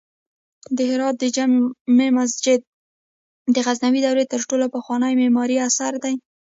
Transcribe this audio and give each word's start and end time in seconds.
د 0.77 0.79
هرات 0.89 1.15
د 1.19 1.23
جمعې 1.35 2.09
مسجد 2.19 2.59
د 3.55 3.57
غزنوي 3.65 4.01
دورې 4.03 4.25
تر 4.33 4.41
ټولو 4.49 4.65
پخوانی 4.75 5.13
معماری 5.21 5.57
اثر 5.67 5.93
دی 6.03 6.15